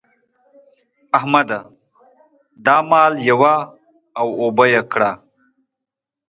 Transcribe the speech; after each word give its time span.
احمده! 1.17 1.59
دا 2.65 2.75
مال 2.89 3.13
یوه 3.29 3.55
او 4.19 4.27
اوبه 4.41 4.65
يې 4.73 4.81
کړه. 4.91 5.11